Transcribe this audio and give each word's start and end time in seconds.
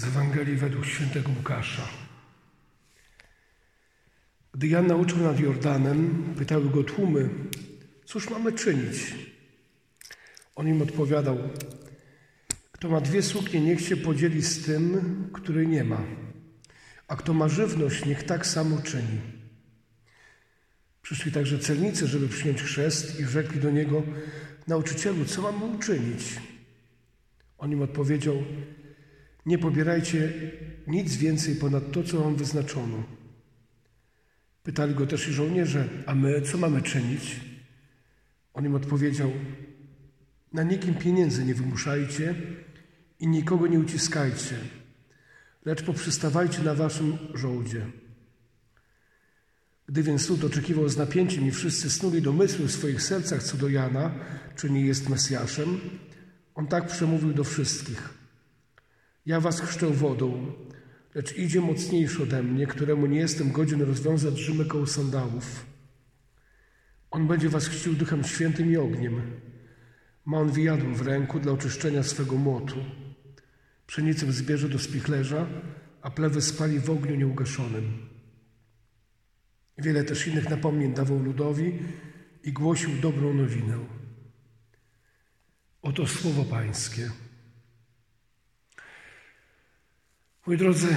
z 0.00 0.04
Ewangelii 0.04 0.56
według 0.56 0.86
świętego 0.86 1.30
Łukasza. 1.36 1.88
Gdy 4.52 4.68
Jan 4.68 4.86
nauczył 4.86 5.18
nad 5.18 5.40
Jordanem, 5.40 6.24
pytały 6.38 6.70
go 6.70 6.84
tłumy, 6.84 7.28
cóż 8.04 8.30
mamy 8.30 8.52
czynić? 8.52 9.14
On 10.56 10.68
im 10.68 10.82
odpowiadał, 10.82 11.38
kto 12.72 12.88
ma 12.88 13.00
dwie 13.00 13.22
suknie, 13.22 13.60
niech 13.60 13.80
się 13.80 13.96
podzieli 13.96 14.42
z 14.42 14.64
tym, 14.64 15.00
który 15.32 15.66
nie 15.66 15.84
ma, 15.84 16.02
a 17.08 17.16
kto 17.16 17.34
ma 17.34 17.48
żywność, 17.48 18.04
niech 18.04 18.22
tak 18.22 18.46
samo 18.46 18.82
czyni. 18.82 19.20
Przyszli 21.02 21.32
także 21.32 21.58
celnicy, 21.58 22.06
żeby 22.06 22.28
przyjąć 22.28 22.62
chrzest 22.62 23.20
i 23.20 23.24
rzekli 23.24 23.60
do 23.60 23.70
niego, 23.70 24.02
nauczycielu, 24.66 25.24
co 25.24 25.42
mamy 25.42 25.64
uczynić? 25.64 26.22
On 27.58 27.72
im 27.72 27.82
odpowiedział, 27.82 28.44
nie 29.50 29.58
pobierajcie 29.58 30.32
nic 30.86 31.16
więcej 31.16 31.56
ponad 31.56 31.92
to, 31.92 32.02
co 32.02 32.20
wam 32.20 32.36
wyznaczono. 32.36 33.02
Pytali 34.62 34.94
go 34.94 35.06
też 35.06 35.28
i 35.28 35.32
żołnierze, 35.32 35.88
a 36.06 36.14
my 36.14 36.42
co 36.42 36.58
mamy 36.58 36.82
czynić? 36.82 37.40
On 38.54 38.64
im 38.64 38.74
odpowiedział, 38.74 39.32
na 40.52 40.62
nikim 40.62 40.94
pieniędzy 40.94 41.44
nie 41.44 41.54
wymuszajcie 41.54 42.34
i 43.20 43.28
nikogo 43.28 43.66
nie 43.66 43.80
uciskajcie, 43.80 44.56
lecz 45.64 45.82
poprzystawajcie 45.82 46.62
na 46.62 46.74
waszym 46.74 47.18
żołdzie. 47.34 47.86
Gdy 49.86 50.02
więc 50.02 50.28
lud 50.28 50.44
oczekiwał 50.44 50.88
z 50.88 50.96
napięciem 50.96 51.48
i 51.48 51.50
wszyscy 51.50 51.90
snuli 51.90 52.22
domysły 52.22 52.66
w 52.66 52.72
swoich 52.72 53.02
sercach 53.02 53.42
co 53.42 53.56
do 53.56 53.68
Jana, 53.68 54.14
czy 54.56 54.70
nie 54.70 54.86
jest 54.86 55.08
Mesjaszem, 55.08 55.80
on 56.54 56.66
tak 56.66 56.86
przemówił 56.86 57.32
do 57.32 57.44
wszystkich– 57.44 58.14
ja 59.26 59.40
was 59.40 59.60
chrzczę 59.60 59.86
wodą, 59.86 60.52
lecz 61.14 61.36
idzie 61.36 61.60
mocniejszy 61.60 62.22
ode 62.22 62.42
mnie, 62.42 62.66
któremu 62.66 63.06
nie 63.06 63.18
jestem 63.18 63.52
godzien 63.52 63.82
rozwiązać 63.82 64.38
rzymy 64.38 64.64
koło 64.64 64.86
sandałów. 64.86 65.66
On 67.10 67.26
będzie 67.26 67.48
was 67.48 67.66
chrzcił 67.66 67.94
Duchem 67.94 68.24
Świętym 68.24 68.72
i 68.72 68.76
ogniem. 68.76 69.22
Ma 70.24 70.38
on 70.38 70.50
wyjadł 70.50 70.94
w 70.94 71.06
ręku 71.06 71.40
dla 71.40 71.52
oczyszczenia 71.52 72.02
swego 72.02 72.36
młotu. 72.36 72.76
Pszenicę 73.86 74.32
zbierze 74.32 74.68
do 74.68 74.78
spichlerza, 74.78 75.46
a 76.02 76.10
plewy 76.10 76.42
spali 76.42 76.80
w 76.80 76.90
ogniu 76.90 77.14
nieugaszonym. 77.14 78.08
Wiele 79.78 80.04
też 80.04 80.26
innych 80.26 80.50
napomnień 80.50 80.94
dawał 80.94 81.22
ludowi 81.22 81.78
i 82.44 82.52
głosił 82.52 82.90
dobrą 83.02 83.34
nowinę. 83.34 83.78
Oto 85.82 86.06
słowo 86.06 86.44
Pańskie. 86.44 87.10
Moi 90.46 90.56
drodzy, 90.56 90.88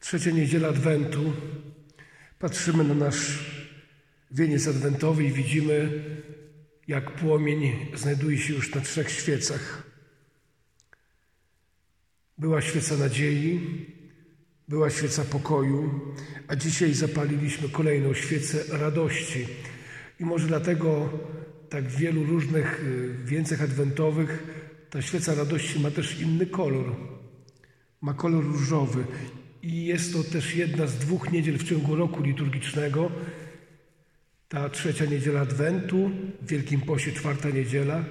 trzecia 0.00 0.30
niedziela 0.30 0.68
Adwentu. 0.68 1.32
Patrzymy 2.38 2.84
na 2.84 2.94
nasz 2.94 3.50
wieniec 4.30 4.68
adwentowy 4.68 5.24
i 5.24 5.32
widzimy, 5.32 6.04
jak 6.88 7.10
płomień 7.10 7.86
znajduje 7.94 8.38
się 8.38 8.54
już 8.54 8.74
na 8.74 8.80
trzech 8.80 9.10
świecach. 9.10 9.82
Była 12.38 12.62
świeca 12.62 12.96
nadziei, 12.96 13.60
była 14.68 14.90
świeca 14.90 15.24
pokoju, 15.24 16.14
a 16.48 16.56
dzisiaj 16.56 16.94
zapaliliśmy 16.94 17.68
kolejną 17.68 18.14
świecę 18.14 18.78
radości. 18.78 19.46
I 20.20 20.24
może 20.24 20.46
dlatego 20.46 21.08
tak 21.68 21.88
wielu 21.88 22.24
różnych 22.24 22.80
y, 22.84 23.14
więcach 23.24 23.62
adwentowych 23.62 24.42
ta 24.90 25.02
świeca 25.02 25.34
radości 25.34 25.80
ma 25.80 25.90
też 25.90 26.20
inny 26.20 26.46
kolor 26.46 26.96
ma 28.02 28.14
kolor 28.14 28.44
różowy 28.44 29.04
i 29.62 29.84
jest 29.84 30.12
to 30.12 30.24
też 30.24 30.56
jedna 30.56 30.86
z 30.86 30.98
dwóch 30.98 31.32
niedziel 31.32 31.58
w 31.58 31.64
ciągu 31.64 31.96
roku 31.96 32.22
liturgicznego. 32.22 33.10
Ta 34.48 34.68
trzecia 34.68 35.04
niedziela 35.04 35.40
Adwentu, 35.40 36.10
w 36.42 36.48
Wielkim 36.48 36.80
Posie 36.80 37.12
czwarta 37.12 37.50
niedziela, 37.50 38.04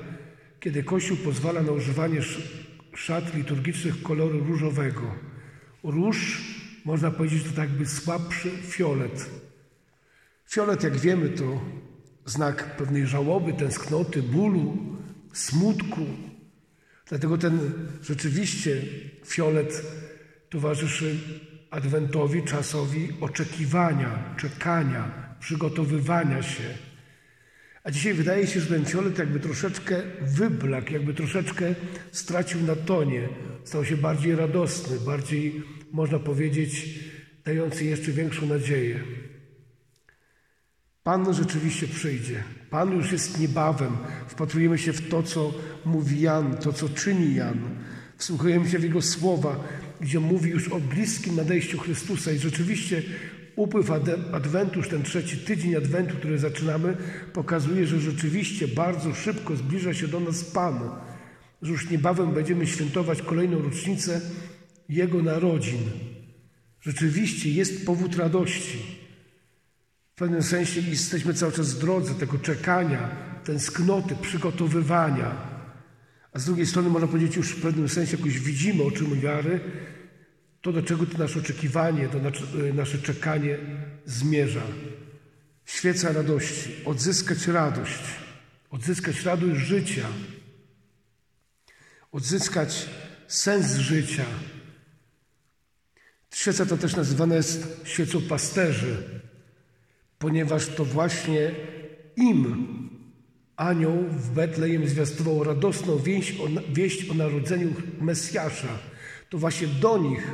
kiedy 0.59 0.84
Kościół 0.84 1.18
pozwala 1.18 1.63
na 1.63 1.72
używanie 1.72 2.22
szat 2.94 3.35
liturgicznych 3.35 4.01
koloru 4.01 4.40
różowego. 4.40 5.01
Róż, 5.84 6.41
można 6.85 7.12
powiedzieć, 7.12 7.44
to 7.56 7.62
jakby 7.62 7.85
słabszy 7.85 8.50
fiolet. 8.50 9.29
Fiolet, 10.47 10.84
jak 10.84 10.97
wiemy, 10.97 11.29
to 11.29 11.62
znak 12.25 12.78
pewnej 12.78 13.07
żałoby, 13.07 13.53
tęsknoty, 13.53 14.24
bólu, 14.24 14.78
smutku, 15.34 16.06
Dlatego 17.05 17.38
ten 17.38 17.59
rzeczywiście 18.03 18.81
fiolet 19.25 19.85
towarzyszy 20.49 21.16
Adwentowi, 21.69 22.43
czasowi 22.43 23.09
oczekiwania, 23.21 24.35
czekania, 24.38 25.35
przygotowywania 25.39 26.44
się. 26.44 26.63
A 27.83 27.91
dzisiaj 27.91 28.13
wydaje 28.13 28.47
się, 28.47 28.59
że 28.59 28.67
ten 28.67 28.85
fiolet 28.85 29.17
jakby 29.19 29.39
troszeczkę 29.39 30.01
wyblakł, 30.21 30.94
jakby 30.94 31.13
troszeczkę 31.13 31.75
stracił 32.11 32.61
na 32.61 32.75
tonie. 32.75 33.29
Stał 33.63 33.85
się 33.85 33.97
bardziej 33.97 34.35
radosny, 34.35 34.99
bardziej, 34.99 35.63
można 35.91 36.19
powiedzieć, 36.19 36.99
dający 37.45 37.85
jeszcze 37.85 38.11
większą 38.11 38.45
nadzieję. 38.45 38.99
Pan 41.05 41.33
rzeczywiście 41.33 41.88
przyjdzie. 41.88 42.43
Pan 42.69 42.91
już 42.91 43.11
jest 43.11 43.39
niebawem. 43.39 43.97
Wpatrujemy 44.27 44.77
się 44.77 44.93
w 44.93 45.09
to, 45.09 45.23
co 45.23 45.53
mówi 45.85 46.21
Jan, 46.21 46.57
to, 46.57 46.73
co 46.73 46.89
czyni 46.89 47.35
Jan. 47.35 47.59
Wsłuchujemy 48.17 48.69
się 48.69 48.79
w 48.79 48.83
Jego 48.83 49.01
słowa, 49.01 49.63
gdzie 50.01 50.19
mówi 50.19 50.49
już 50.49 50.67
o 50.67 50.79
bliskim 50.79 51.35
nadejściu 51.35 51.77
Chrystusa. 51.77 52.31
I 52.31 52.38
rzeczywiście 52.38 53.03
upływ 53.55 53.91
Adwentu, 54.33 54.81
ten 54.81 55.03
trzeci 55.03 55.38
tydzień 55.38 55.75
Adwentu, 55.75 56.15
który 56.17 56.39
zaczynamy, 56.39 56.97
pokazuje, 57.33 57.88
że 57.88 57.99
rzeczywiście 57.99 58.67
bardzo 58.67 59.13
szybko 59.13 59.55
zbliża 59.55 59.94
się 59.94 60.07
do 60.07 60.19
nas 60.19 60.44
Pan. 60.44 60.89
Że 61.61 61.71
już 61.71 61.89
niebawem 61.89 62.31
będziemy 62.31 62.67
świętować 62.67 63.21
kolejną 63.21 63.61
rocznicę 63.61 64.21
Jego 64.89 65.23
narodzin. 65.23 65.81
Rzeczywiście 66.81 67.51
jest 67.51 67.85
powód 67.85 68.15
radości. 68.15 68.94
W 70.15 70.17
pewnym 70.17 70.43
sensie 70.43 70.81
jesteśmy 70.81 71.33
cały 71.33 71.51
czas 71.51 71.73
w 71.73 71.79
drodze 71.79 72.13
tego 72.13 72.37
czekania, 72.37 73.09
tęsknoty, 73.43 74.15
przygotowywania. 74.21 75.35
A 76.33 76.39
z 76.39 76.45
drugiej 76.45 76.65
strony 76.65 76.89
można 76.89 77.07
powiedzieć 77.07 77.35
już 77.35 77.51
w 77.51 77.61
pewnym 77.61 77.89
sensie 77.89 78.17
jakoś 78.17 78.39
widzimy 78.39 78.83
oczyma 78.83 79.15
wiary 79.15 79.59
to, 80.61 80.71
do 80.71 80.83
czego 80.83 81.05
to 81.05 81.17
nasze 81.17 81.39
oczekiwanie, 81.39 82.09
to 82.09 82.19
nasze 82.73 82.97
czekanie 82.97 83.57
zmierza. 84.05 84.61
Świeca 85.65 86.11
radości, 86.11 86.69
odzyskać 86.85 87.47
radość, 87.47 88.03
odzyskać 88.69 89.23
radość 89.23 89.59
życia, 89.59 90.07
odzyskać 92.11 92.89
sens 93.27 93.75
życia. 93.75 94.25
Świeca 96.33 96.65
to 96.65 96.77
też 96.77 96.95
nazywana 96.95 97.35
jest 97.35 97.81
świecą 97.83 98.21
pasterzy 98.21 99.25
ponieważ 100.19 100.67
to 100.67 100.85
właśnie 100.85 101.51
im 102.15 102.65
anioł 103.55 104.03
w 104.09 104.29
Betlejem 104.29 104.87
zwiastował 104.87 105.43
radosną 105.43 105.97
wieść 105.97 106.39
o, 106.39 106.73
wieść 106.73 107.09
o 107.09 107.13
narodzeniu 107.13 107.73
Mesjasza. 108.01 108.79
To 109.29 109.37
właśnie 109.37 109.67
do 109.67 109.97
nich, 109.97 110.31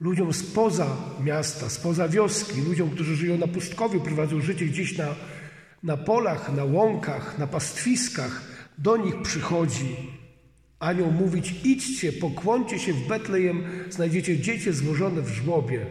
ludziom 0.00 0.32
spoza 0.32 0.96
miasta, 1.24 1.68
spoza 1.68 2.08
wioski, 2.08 2.60
ludziom, 2.60 2.90
którzy 2.90 3.16
żyją 3.16 3.38
na 3.38 3.46
pustkowiu, 3.46 4.00
prowadzą 4.00 4.40
życie 4.40 4.66
gdzieś 4.66 4.98
na, 4.98 5.14
na 5.82 5.96
polach, 5.96 6.52
na 6.56 6.64
łąkach, 6.64 7.38
na 7.38 7.46
pastwiskach, 7.46 8.42
do 8.78 8.96
nich 8.96 9.22
przychodzi 9.22 9.96
anioł 10.78 11.10
mówić: 11.10 11.54
idźcie, 11.64 12.12
pokłoncie 12.12 12.78
się 12.78 12.92
w 12.92 13.08
Betlejem, 13.08 13.64
znajdziecie 13.90 14.38
dziecię 14.38 14.72
złożone 14.72 15.22
w 15.22 15.28
żłobie, 15.28 15.86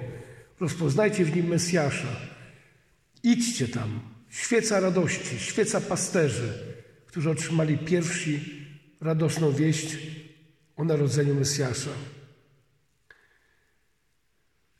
rozpoznajcie 0.59 1.25
w 1.25 1.35
nim 1.35 1.47
Mesjasza. 1.47 2.07
Idźcie 3.23 3.67
tam. 3.67 3.99
Świeca 4.29 4.79
radości, 4.79 5.39
świeca 5.39 5.81
pasterzy, 5.81 6.53
którzy 7.07 7.29
otrzymali 7.29 7.77
pierwsi 7.77 8.65
radosną 9.01 9.51
wieść 9.51 9.97
o 10.75 10.83
narodzeniu 10.83 11.35
Mesjasza. 11.35 11.89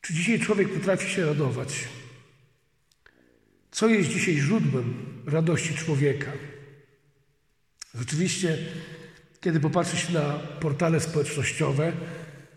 Czy 0.02 0.14
dzisiaj 0.14 0.40
człowiek 0.40 0.70
potrafi 0.74 1.10
się 1.10 1.26
radować? 1.26 1.88
Co 3.72 3.88
jest 3.88 4.10
dzisiaj 4.10 4.38
źródłem 4.38 4.94
radości 5.26 5.74
człowieka? 5.74 6.32
Rzeczywiście, 7.96 8.58
kiedy 9.42 9.60
popatrzy 9.60 9.98
się 9.98 10.14
na 10.14 10.34
portale 10.60 11.00
społecznościowe, 11.00 11.94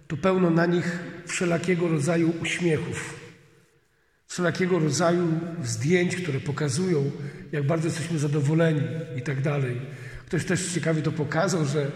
to 0.08 0.16
pełno 0.16 0.50
na 0.50 0.66
nich 0.66 0.98
wszelakiego 1.26 1.88
rodzaju 1.88 2.32
uśmiechów, 2.42 3.21
wszelakiego 4.32 4.78
rodzaju 4.78 5.40
zdjęć, 5.64 6.16
które 6.16 6.40
pokazują, 6.40 7.10
jak 7.52 7.66
bardzo 7.66 7.88
jesteśmy 7.88 8.18
zadowoleni 8.18 8.80
i 9.16 9.22
tak 9.22 9.42
dalej. 9.42 9.76
Ktoś 10.26 10.44
też 10.44 10.72
ciekawie 10.74 11.02
to 11.02 11.12
pokazał, 11.12 11.64
że 11.64 11.90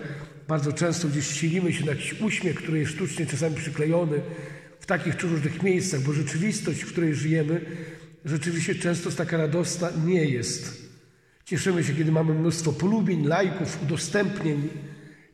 bardzo 0.49 0.73
często 0.73 1.09
gdzieś 1.09 1.27
silimy 1.27 1.73
się 1.73 1.85
na 1.85 1.91
jakiś 1.91 2.21
uśmiech, 2.21 2.57
który 2.57 2.79
jest 2.79 2.93
sztucznie 2.93 3.27
czasami 3.27 3.57
przyklejony 3.57 4.21
w 4.81 4.87
takich 4.87 5.17
czy 5.17 5.27
różnych 5.27 5.63
miejscach, 5.63 6.01
bo 6.01 6.13
rzeczywistość, 6.13 6.83
w 6.83 6.93
której 6.93 7.15
żyjemy, 7.15 7.61
rzeczywiście 8.25 8.75
często 8.75 9.11
taka 9.11 9.37
radosna 9.37 9.91
nie 10.07 10.25
jest. 10.25 10.91
Cieszymy 11.45 11.85
się, 11.85 11.95
kiedy 11.95 12.13
mamy 12.13 12.35
mnóstwo 12.35 12.73
polubień, 12.73 13.27
lajków, 13.27 13.83
udostępnień, 13.83 14.69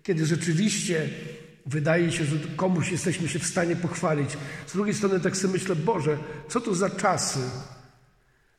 kiedy 0.02 0.26
rzeczywiście 0.26 1.08
wydaje 1.66 2.12
się, 2.12 2.24
że 2.24 2.36
komuś 2.56 2.92
jesteśmy 2.92 3.28
się 3.28 3.38
w 3.38 3.46
stanie 3.46 3.76
pochwalić. 3.76 4.30
Z 4.66 4.72
drugiej 4.72 4.94
strony 4.94 5.20
tak 5.20 5.36
sobie 5.36 5.52
myślę, 5.52 5.76
Boże, 5.76 6.18
co 6.48 6.60
to 6.60 6.74
za 6.74 6.90
czasy, 6.90 7.40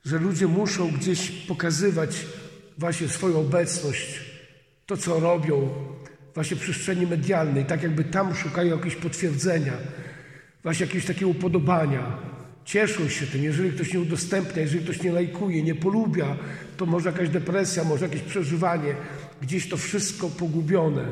że 0.05 0.19
ludzie 0.19 0.47
muszą 0.47 0.91
gdzieś 0.91 1.31
pokazywać 1.31 2.25
właśnie 2.77 3.07
swoją 3.07 3.39
obecność, 3.39 4.21
to 4.85 4.97
co 4.97 5.19
robią, 5.19 5.69
właśnie 6.33 6.57
w 6.57 6.59
przestrzeni 6.59 7.07
medialnej, 7.07 7.65
tak 7.65 7.83
jakby 7.83 8.03
tam 8.03 8.35
szukają 8.35 8.69
jakiegoś 8.69 8.95
potwierdzenia, 8.95 9.73
właśnie 10.63 10.85
jakiegoś 10.85 11.07
takiego 11.07 11.27
upodobania. 11.27 12.17
Cieszą 12.65 13.09
się 13.09 13.27
tym, 13.27 13.43
jeżeli 13.43 13.71
ktoś 13.71 13.93
nie 13.93 13.99
udostępnia, 13.99 14.61
jeżeli 14.61 14.83
ktoś 14.83 15.03
nie 15.03 15.11
lajkuje, 15.11 15.63
nie 15.63 15.75
polubia, 15.75 16.35
to 16.77 16.85
może 16.85 17.09
jakaś 17.09 17.29
depresja, 17.29 17.83
może 17.83 18.05
jakieś 18.05 18.21
przeżywanie, 18.21 18.95
gdzieś 19.41 19.69
to 19.69 19.77
wszystko 19.77 20.29
pogubione. 20.29 21.05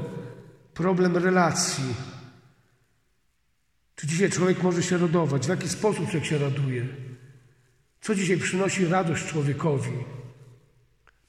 Problem 0.73 1.17
relacji. 1.17 1.95
Czy 3.95 4.07
dzisiaj 4.07 4.29
człowiek 4.29 4.63
może 4.63 4.83
się 4.83 4.97
radować? 4.97 5.45
W 5.45 5.49
jaki 5.49 5.69
sposób 5.69 6.09
człowiek 6.09 6.25
się 6.25 6.37
raduje? 6.37 6.85
Co 8.01 8.15
dzisiaj 8.15 8.37
przynosi 8.37 8.85
radość 8.85 9.25
człowiekowi? 9.25 9.91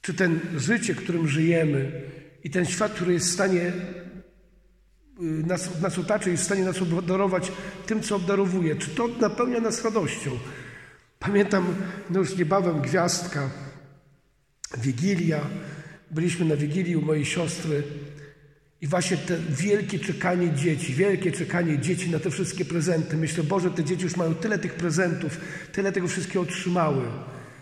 Czy 0.01 0.13
ten 0.13 0.39
życie, 0.57 0.95
którym 0.95 1.27
żyjemy 1.27 2.01
i 2.43 2.49
ten 2.49 2.65
świat, 2.65 2.93
który 2.93 3.13
jest 3.13 3.29
w 3.29 3.33
stanie 3.33 3.61
y, 3.61 3.73
nas, 5.21 5.81
nas 5.81 5.99
otaczy, 5.99 6.31
jest 6.31 6.43
w 6.43 6.45
stanie 6.45 6.63
nas 6.63 6.81
obdarować 6.81 7.51
tym, 7.85 8.01
co 8.01 8.15
obdarowuje, 8.15 8.75
czy 8.75 8.89
to 8.89 9.07
napełnia 9.07 9.59
nas 9.59 9.83
radością? 9.83 10.31
Pamiętam, 11.19 11.75
no 12.09 12.19
już 12.19 12.37
niebawem 12.37 12.81
gwiazdka, 12.81 13.49
Wigilia. 14.77 15.39
Byliśmy 16.11 16.45
na 16.45 16.55
Wigilii 16.55 16.95
u 16.95 17.01
mojej 17.01 17.25
siostry 17.25 17.83
i 18.83 18.87
właśnie 18.87 19.17
te 19.17 19.37
wielkie 19.49 19.99
czekanie 19.99 20.51
dzieci, 20.51 20.93
wielkie 20.93 21.31
czekanie 21.31 21.79
dzieci 21.79 22.09
na 22.09 22.19
te 22.19 22.31
wszystkie 22.31 22.65
prezenty. 22.65 23.17
Myślę, 23.17 23.43
Boże, 23.43 23.71
te 23.71 23.83
dzieci 23.83 24.03
już 24.03 24.17
mają 24.17 24.35
tyle 24.35 24.59
tych 24.59 24.73
prezentów, 24.73 25.37
tyle 25.71 25.91
tego 25.91 26.07
wszystkiego 26.07 26.41
otrzymały. 26.41 27.03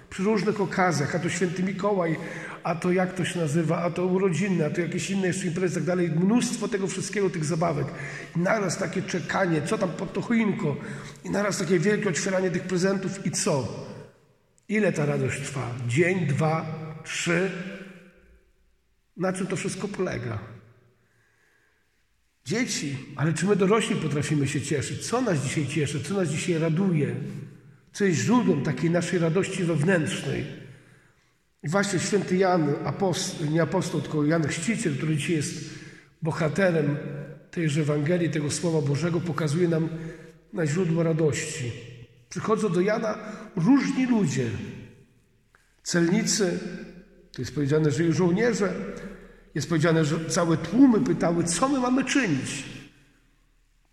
Przy 0.10 0.24
różnych 0.24 0.62
okazjach, 0.62 1.16
a 1.16 1.20
to 1.20 1.30
święty 1.30 1.64
Mikołaj, 1.64 2.16
a 2.64 2.76
to 2.76 2.92
jak 2.92 3.14
to 3.14 3.26
się 3.26 3.40
nazywa, 3.40 3.78
a 3.84 3.90
to 3.90 4.06
urodziny, 4.06 4.66
a 4.66 4.70
to 4.70 4.82
jakieś 4.82 5.10
inne 5.10 5.28
jeszcze 5.28 5.48
imprezy, 5.48 5.76
tak 5.76 5.84
dalej. 5.84 6.10
Mnóstwo 6.10 6.68
tego 6.68 6.88
wszystkiego, 6.88 7.30
tych 7.30 7.46
zabawek. 7.46 7.88
I 8.36 8.40
naraz 8.40 8.78
takie 8.78 9.02
czekanie, 9.02 9.62
co 9.62 9.78
tam 9.78 9.90
pod 9.90 10.14
to 10.14 10.22
choinko. 10.22 10.78
I 11.24 11.30
naraz 11.30 11.58
takie 11.58 11.80
wielkie 11.80 12.10
otwieranie 12.10 12.52
tych 12.52 12.64
prezentów 12.64 13.26
i 13.26 13.32
co? 13.32 13.86
Ile 14.70 14.94
ta 14.94 15.06
radość 15.06 15.42
trwa? 15.42 15.72
Dzień, 15.88 16.28
dwa, 16.28 16.66
trzy? 17.04 17.52
Na 19.18 19.34
czym 19.34 19.48
to 19.48 19.56
wszystko 19.56 19.88
polega? 19.88 20.61
Dzieci, 22.52 22.98
ale 23.16 23.34
czy 23.34 23.46
my 23.46 23.56
dorośli 23.56 23.96
potrafimy 23.96 24.48
się 24.48 24.62
cieszyć? 24.62 25.06
Co 25.06 25.22
nas 25.22 25.44
dzisiaj 25.44 25.68
cieszy? 25.68 26.04
Co 26.04 26.14
nas 26.14 26.30
dzisiaj 26.30 26.58
raduje? 26.58 27.16
Co 27.94 28.06
jest 28.06 28.20
źródłem 28.20 28.64
takiej 28.64 28.90
naszej 28.90 29.20
radości 29.20 29.64
wewnętrznej? 29.64 30.46
I 31.64 31.70
właśnie 31.70 32.00
święty 32.00 32.38
Jan, 32.38 32.74
apostoł, 32.86 33.48
nie 33.48 33.62
apostoł, 33.62 34.02
tylko 34.02 34.26
Jan 34.26 34.48
Chrzciciel, 34.48 34.98
który 34.98 35.18
dzisiaj 35.18 35.36
jest 35.36 35.70
bohaterem 36.22 36.98
tejże 37.52 37.82
Ewangelii, 37.82 38.30
tego 38.30 38.52
Słowa 38.52 38.88
Bożego, 38.88 39.22
pokazuje 39.22 39.68
nam 39.68 39.90
na 40.54 40.68
źródło 40.68 41.04
radości. 41.04 41.72
Przychodzą 42.30 42.70
do 42.70 42.82
Jana 42.82 43.18
różni 43.56 44.06
ludzie. 44.06 44.50
Celnicy, 45.84 46.60
to 47.32 47.42
jest 47.42 47.56
powiedziane, 47.56 47.92
że 47.92 48.14
żołnierze, 48.14 48.74
jest 49.56 49.70
powiedziane, 49.70 50.06
że 50.06 50.30
całe 50.30 50.58
tłumy 50.58 51.02
pytały, 51.02 51.44
co 51.44 51.70
my 51.70 51.80
mamy 51.80 52.06
czynić. 52.06 52.64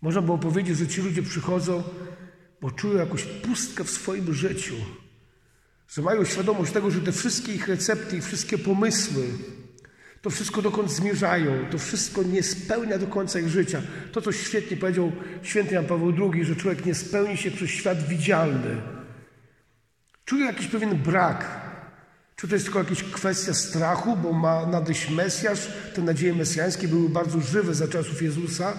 Można 0.01 0.21
było 0.21 0.37
powiedzieć, 0.37 0.77
że 0.77 0.87
ci 0.87 1.01
ludzie 1.01 1.23
przychodzą, 1.23 1.83
bo 2.61 2.71
czują 2.71 2.97
jakąś 2.97 3.23
pustkę 3.23 3.83
w 3.83 3.89
swoim 3.89 4.33
życiu, 4.33 4.75
że 5.87 6.01
mają 6.01 6.25
świadomość 6.25 6.71
tego, 6.71 6.91
że 6.91 7.01
te 7.01 7.11
wszystkie 7.11 7.53
ich 7.53 7.67
recepty 7.67 8.17
i 8.17 8.21
wszystkie 8.21 8.57
pomysły, 8.57 9.23
to 10.21 10.29
wszystko 10.29 10.61
dokąd 10.61 10.91
zmierzają, 10.91 11.65
to 11.71 11.77
wszystko 11.77 12.23
nie 12.23 12.43
spełnia 12.43 12.97
do 12.97 13.07
końca 13.07 13.39
ich 13.39 13.49
życia. 13.49 13.81
To, 14.11 14.21
co 14.21 14.31
świetnie 14.31 14.77
powiedział 14.77 15.11
święty 15.43 15.73
Jan 15.73 15.85
Paweł 15.85 16.13
II, 16.33 16.45
że 16.45 16.55
człowiek 16.55 16.85
nie 16.85 16.95
spełni 16.95 17.37
się 17.37 17.51
przez 17.51 17.69
świat 17.69 18.07
widzialny. 18.07 18.81
Czuje 20.25 20.45
jakiś 20.45 20.67
pewien 20.67 20.95
brak, 20.95 21.68
czy 22.39 22.47
to 22.47 22.55
jest 22.55 22.65
tylko 22.65 22.79
jakaś 22.79 23.03
kwestia 23.03 23.53
strachu, 23.53 24.17
bo 24.17 24.33
ma 24.33 24.65
nadejść 24.65 25.09
Mesjasz? 25.09 25.67
Te 25.95 26.01
nadzieje 26.01 26.33
mesjańskie 26.33 26.87
były 26.87 27.09
bardzo 27.09 27.41
żywe 27.41 27.75
za 27.75 27.87
czasów 27.87 28.21
Jezusa, 28.21 28.77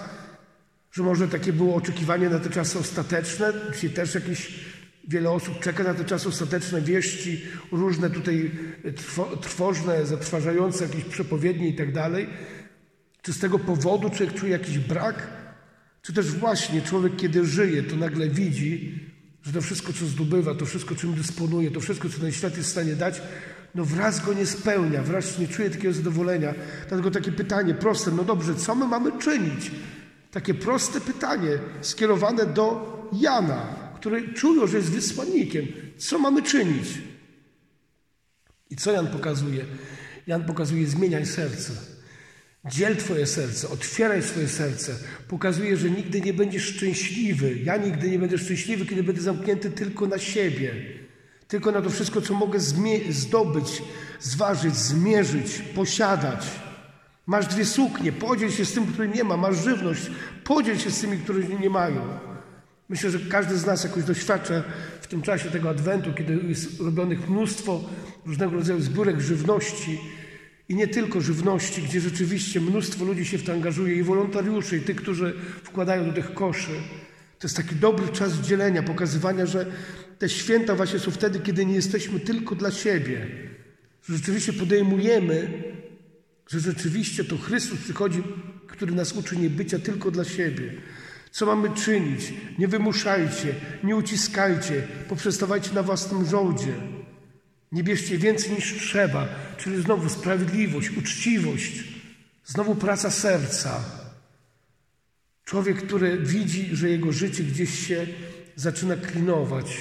że 0.93 1.03
może 1.03 1.29
takie 1.29 1.53
było 1.53 1.75
oczekiwanie 1.75 2.29
na 2.29 2.39
te 2.39 2.51
czasy 2.51 2.79
ostateczne. 2.79 3.53
Dzisiaj 3.75 3.91
też 3.91 4.15
jakieś 4.15 4.65
wiele 5.09 5.31
osób 5.31 5.61
czeka 5.61 5.83
na 5.83 5.95
te 5.95 6.05
czasy 6.05 6.29
ostateczne, 6.29 6.81
wieści 6.81 7.43
różne 7.73 8.11
tutaj 8.11 8.51
trwożne, 9.41 10.07
zatrważające, 10.07 10.85
jakieś 10.85 11.05
przepowiednie 11.05 11.69
i 11.69 11.75
tak 11.75 11.93
dalej. 11.93 12.29
Czy 13.23 13.33
z 13.33 13.39
tego 13.39 13.59
powodu 13.59 14.11
człowiek 14.11 14.35
czuje 14.35 14.53
jakiś 14.53 14.79
brak? 14.79 15.27
Czy 16.03 16.13
też 16.13 16.33
właśnie 16.33 16.83
człowiek, 16.83 17.17
kiedy 17.17 17.47
żyje, 17.47 17.83
to 17.83 17.97
nagle 17.97 18.29
widzi, 18.29 19.01
że 19.43 19.53
to 19.53 19.61
wszystko, 19.61 19.93
co 19.93 20.07
zdobywa, 20.07 20.55
to 20.55 20.67
wszystko, 20.67 20.95
czym 20.95 21.15
dysponuje, 21.15 21.71
to 21.71 21.81
wszystko, 21.81 22.09
co 22.09 22.19
ten 22.19 22.33
świat 22.33 22.57
jest 22.57 22.69
w 22.69 22.73
stanie 22.73 22.97
dać, 22.97 23.23
no 23.75 23.85
wraz 23.85 24.25
go 24.25 24.33
nie 24.33 24.47
spełnia, 24.47 25.03
wraz 25.03 25.39
nie 25.39 25.49
czuje 25.49 25.71
takiego 25.71 25.95
zadowolenia. 25.95 26.55
Dlatego 26.89 27.11
takie 27.11 27.33
pytanie 27.33 27.75
proste, 27.75 28.11
no 28.11 28.25
dobrze, 28.25 28.55
co 28.55 28.75
my 28.75 28.87
mamy 28.87 29.13
czynić? 29.19 29.71
Takie 30.31 30.55
proste 30.55 31.01
pytanie 31.01 31.59
skierowane 31.81 32.47
do 32.47 32.97
Jana, 33.13 33.67
który 33.97 34.35
czują, 34.35 34.67
że 34.67 34.77
jest 34.77 34.91
wysłannikiem. 34.91 35.67
Co 35.99 36.19
mamy 36.19 36.43
czynić? 36.43 36.89
I 38.71 38.77
co 38.77 38.93
Jan 38.93 39.07
pokazuje? 39.07 39.65
Jan 40.27 40.45
pokazuje, 40.45 40.87
zmieniaj 40.87 41.27
serce. 41.27 41.73
Dziel 42.65 42.97
Twoje 42.97 43.27
serce, 43.27 43.69
otwieraj 43.69 44.23
swoje 44.23 44.49
serce. 44.49 44.95
Pokazuje, 45.29 45.77
że 45.77 45.91
nigdy 45.91 46.21
nie 46.21 46.35
będziesz 46.35 46.65
szczęśliwy. 46.65 47.59
Ja 47.65 47.77
nigdy 47.77 48.11
nie 48.11 48.19
będę 48.19 48.39
szczęśliwy, 48.39 48.87
kiedy 48.87 49.03
będę 49.03 49.23
zamknięty 49.23 49.71
tylko 49.71 50.07
na 50.07 50.19
siebie. 50.19 50.75
Tylko 51.49 51.73
na 51.73 51.83
to 51.83 51.91
wszystko, 51.91 52.21
co 52.21 52.35
mogę 52.35 52.61
zdobyć, 53.11 53.83
zważyć, 54.21 54.77
zmierzyć, 54.77 55.63
posiadać. 55.75 56.47
Masz 57.27 57.47
dwie 57.47 57.65
suknie, 57.65 58.13
podziel 58.13 58.51
się 58.51 58.65
z 58.65 58.73
tym, 58.73 58.87
który 58.87 59.09
nie 59.09 59.25
ma. 59.25 59.37
Masz 59.37 59.65
żywność, 59.65 60.11
podziel 60.45 60.79
się 60.79 60.91
z 60.91 61.01
tymi, 61.01 61.19
którzy 61.19 61.45
nie 61.61 61.71
mają. 61.71 62.03
Myślę, 62.89 63.11
że 63.11 63.19
każdy 63.19 63.59
z 63.59 63.67
nas 63.67 63.85
jakoś 63.85 64.05
doświadcza 64.05 64.63
w 65.01 65.07
tym 65.07 65.23
czasie 65.23 65.51
tego 65.51 65.71
adwentu, 65.71 66.13
kiedy 66.13 66.41
jest 66.49 66.81
robionych 66.81 67.29
mnóstwo 67.29 67.85
różnego 68.27 68.53
rodzaju 68.53 68.81
zbiórek 68.81 69.21
żywności 69.21 70.01
i 70.71 70.75
nie 70.75 70.89
tylko 70.89 71.21
żywności, 71.21 71.83
gdzie 71.83 72.01
rzeczywiście 72.01 72.61
mnóstwo 72.61 73.05
ludzi 73.05 73.25
się 73.25 73.39
w 73.39 73.43
to 73.43 73.53
angażuje, 73.53 73.95
i 73.95 74.03
wolontariuszy, 74.03 74.77
i 74.77 74.81
tych, 74.81 74.97
którzy 74.97 75.35
wkładają 75.63 76.07
do 76.07 76.13
tych 76.13 76.35
koszy. 76.35 76.73
To 77.39 77.47
jest 77.47 77.57
taki 77.57 77.75
dobry 77.75 78.09
czas 78.09 78.33
dzielenia, 78.35 78.83
pokazywania, 78.83 79.47
że 79.47 79.67
te 80.19 80.29
święta 80.29 80.75
właśnie 80.75 80.99
są 80.99 81.11
wtedy, 81.11 81.41
kiedy 81.41 81.67
nie 81.67 81.75
jesteśmy 81.75 82.21
tylko 82.21 82.55
dla 82.55 82.71
siebie. 82.71 83.27
Że 84.09 84.17
rzeczywiście 84.17 84.53
podejmujemy, 84.53 85.63
że 86.49 86.61
rzeczywiście 86.61 87.25
to 87.25 87.39
Chrystus 87.39 87.81
przychodzi, 87.81 88.23
który 88.67 88.93
nas 88.93 89.13
uczy 89.13 89.37
nie 89.37 89.51
bycia 89.51 89.79
tylko 89.79 90.11
dla 90.11 90.25
siebie. 90.25 90.73
Co 91.31 91.47
mamy 91.47 91.71
czynić? 91.71 92.33
Nie 92.59 92.69
wymuszajcie, 92.69 93.55
nie 93.85 93.97
uciskajcie, 93.97 94.83
poprzestawajcie 95.09 95.75
na 95.75 95.83
własnym 95.83 96.27
żołdzie. 96.27 96.73
Nie 97.73 97.85
bierzcie 97.85 98.19
więcej 98.19 98.53
niż 98.53 98.79
trzeba, 98.79 99.29
czyli 99.57 99.83
znowu 99.83 100.09
sprawiedliwość, 100.09 100.91
uczciwość, 100.91 101.85
znowu 102.45 102.75
praca 102.75 103.11
serca. 103.11 103.85
Człowiek, 105.45 105.87
który 105.87 106.19
widzi, 106.19 106.77
że 106.77 106.89
jego 106.91 107.13
życie 107.13 107.43
gdzieś 107.43 107.87
się 107.89 108.07
zaczyna 108.57 108.97
klinować. 108.97 109.77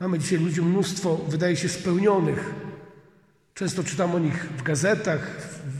Mamy 0.00 0.18
dzisiaj 0.18 0.38
ludzi 0.38 0.62
mnóstwo, 0.62 1.16
wydaje 1.16 1.56
się, 1.56 1.68
spełnionych. 1.68 2.54
Często 3.54 3.84
czytam 3.84 4.14
o 4.14 4.18
nich 4.18 4.48
w 4.58 4.62
gazetach, 4.62 5.30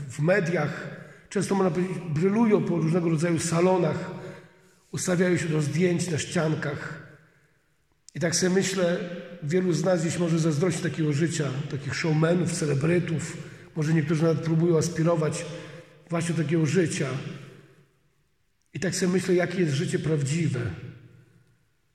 w 0.09 0.19
mediach. 0.19 0.87
Często 1.29 1.55
można 1.55 1.71
powiedzieć, 1.71 1.97
brylują 2.09 2.63
po 2.63 2.77
różnego 2.77 3.09
rodzaju 3.09 3.39
salonach, 3.39 4.11
ustawiają 4.91 5.37
się 5.37 5.47
do 5.47 5.61
zdjęć 5.61 6.09
na 6.09 6.17
ściankach. 6.17 7.06
I 8.17 8.19
tak 8.19 8.35
sobie 8.35 8.49
myślę, 8.49 8.97
wielu 9.43 9.73
z 9.73 9.83
nas 9.83 10.03
dziś 10.03 10.17
może 10.17 10.39
zazdrościć 10.39 10.83
takiego 10.83 11.13
życia, 11.13 11.49
takich 11.71 11.95
showmenów, 11.95 12.51
celebrytów. 12.51 13.37
Może 13.75 13.93
niektórzy 13.93 14.23
nawet 14.23 14.39
próbują 14.39 14.77
aspirować 14.77 15.45
właśnie 16.09 16.35
takiego 16.35 16.65
życia. 16.65 17.07
I 18.73 18.79
tak 18.79 18.95
sobie 18.95 19.11
myślę, 19.11 19.35
jakie 19.35 19.59
jest 19.59 19.73
życie 19.73 19.99
prawdziwe. 19.99 20.59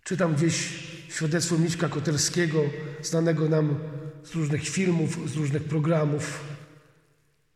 Czytam 0.05 0.35
gdzieś 0.35 0.69
świadectwo 1.09 1.59
Miśka 1.59 1.89
Koterskiego, 1.89 2.65
znanego 3.03 3.49
nam 3.49 3.79
z 4.25 4.35
różnych 4.35 4.69
filmów, 4.69 5.31
z 5.31 5.37
różnych 5.37 5.65
programów, 5.65 6.45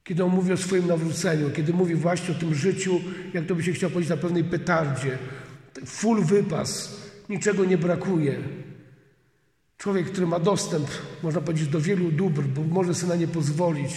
kiedy 0.05 0.25
on 0.25 0.31
mówi 0.31 0.53
o 0.53 0.57
swoim 0.57 0.87
nawróceniu, 0.87 1.51
kiedy 1.51 1.73
mówi 1.73 1.95
właśnie 1.95 2.35
o 2.35 2.39
tym 2.39 2.55
życiu, 2.55 3.01
jak 3.35 3.47
to 3.47 3.55
by 3.55 3.63
się 3.63 3.73
chciał 3.73 3.91
powiedzieć, 3.91 4.11
na 4.11 4.17
pewnej 4.17 4.45
petardzie. 4.45 5.19
Full 5.85 6.25
wypas, 6.25 7.06
niczego 7.29 7.65
nie 7.65 7.79
brakuje. 7.79 8.39
Człowiek, 9.77 10.07
który 10.07 10.27
ma 10.27 10.39
dostęp, 10.39 10.89
można 11.23 11.41
powiedzieć, 11.41 11.69
do 11.69 11.81
wielu 11.81 12.13
dóbr, 12.13 12.43
bo 12.43 12.63
może 12.63 12.95
sobie 12.95 13.13
na 13.13 13.17
nie 13.17 13.29
pozwolić. 13.29 13.93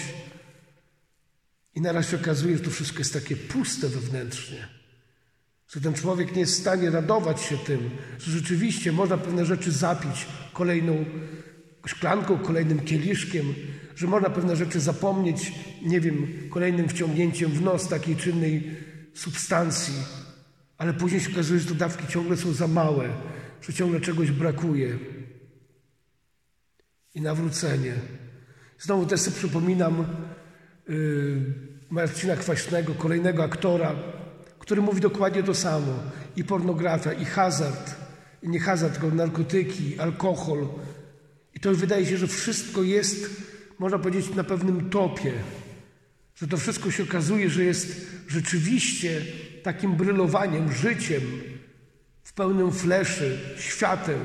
I 1.76 1.82
naraz 1.82 2.10
się 2.10 2.18
okazuje, 2.18 2.58
że 2.58 2.64
to 2.64 2.70
wszystko 2.70 3.00
jest 3.00 3.14
takie 3.14 3.36
puste 3.36 3.90
wewnętrznie. 3.90 4.68
Że 5.68 5.82
ten 5.82 5.94
człowiek 5.94 6.36
nie 6.36 6.40
jest 6.40 6.58
w 6.58 6.62
stanie 6.62 6.90
radować 6.90 7.42
się 7.42 7.58
tym, 7.58 7.90
że 8.20 8.32
rzeczywiście 8.32 8.92
można 8.92 9.18
pewne 9.18 9.46
rzeczy 9.46 9.72
zapić 9.72 10.28
kolejną 10.54 11.06
szklanką, 11.86 12.38
kolejnym 12.38 12.80
kieliszkiem, 12.80 13.54
że 13.96 14.08
można 14.08 14.30
pewne 14.30 14.56
rzeczy 14.56 14.80
zapomnieć, 14.80 15.52
nie 15.82 16.02
wiem, 16.02 16.28
kolejnym 16.50 16.90
wciągnięciem 16.90 17.52
w 17.52 17.62
nos 17.62 17.88
takiej 17.88 18.16
czy 18.16 18.30
innej 18.30 18.76
substancji, 19.14 19.94
ale 20.80 20.94
później 20.94 21.22
się 21.22 21.32
okazuje, 21.32 21.60
że 21.60 21.68
te 21.68 21.76
dawki 21.76 22.08
ciągle 22.08 22.38
są 22.38 22.54
za 22.54 22.68
małe, 22.68 23.10
że 23.62 23.74
ciągle 23.74 24.02
czegoś 24.02 24.32
brakuje. 24.32 24.98
I 27.16 27.22
nawrócenie. 27.22 27.94
Znowu 28.80 29.06
też 29.06 29.20
sobie 29.20 29.38
przypominam 29.38 30.06
yy, 30.88 31.54
Marcina 31.90 32.36
Kwaśnego, 32.36 32.94
kolejnego 32.94 33.44
aktora, 33.44 33.96
który 34.60 34.82
mówi 34.82 35.02
dokładnie 35.02 35.44
to 35.44 35.54
samo. 35.54 35.94
I 36.36 36.44
pornografia, 36.44 37.14
i 37.14 37.26
hazard, 37.26 37.96
i 38.44 38.50
nie 38.50 38.60
hazard, 38.60 39.00
tylko 39.00 39.16
narkotyki, 39.16 40.00
alkohol. 40.00 40.68
I 41.56 41.60
to 41.60 41.76
wydaje 41.76 42.06
się, 42.06 42.18
że 42.18 42.28
wszystko 42.28 42.84
jest, 42.84 43.30
można 43.80 44.00
powiedzieć, 44.00 44.36
na 44.36 44.44
pewnym 44.44 44.90
topie. 44.90 45.34
Że 46.36 46.48
to 46.48 46.58
wszystko 46.58 46.92
się 46.92 47.04
okazuje, 47.04 47.50
że 47.50 47.64
jest 47.64 48.08
rzeczywiście 48.28 49.22
takim 49.64 49.96
brylowaniem, 49.96 50.74
życiem 50.74 51.22
w 52.24 52.34
pełnym 52.34 52.72
fleszy, 52.72 53.40
świateł. 53.58 54.20